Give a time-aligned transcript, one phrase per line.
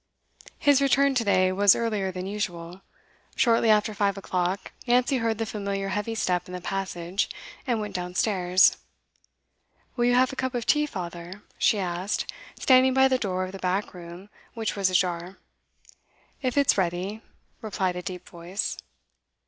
[0.57, 2.81] His return to day was earlier than usual.
[3.35, 7.29] Shortly after five o'clock Nancy heard the familiar heavy step in the passage,
[7.67, 8.77] and went downstairs.
[9.95, 12.25] 'Will you have a cup of tea, father?' she asked,
[12.59, 15.37] standing by the door of the back room, which was ajar.
[16.41, 17.21] 'If it's ready,'
[17.61, 18.77] replied a deep voice.